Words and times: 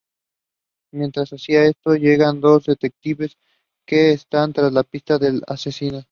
Mientras 0.91 1.29
hacía 1.31 1.63
esto, 1.65 1.93
llegan 1.93 2.41
dos 2.41 2.65
detectives 2.65 3.37
que 3.85 4.13
están 4.13 4.51
tras 4.51 4.73
la 4.73 4.81
pista 4.81 5.19
del 5.19 5.43
asesino. 5.45 5.99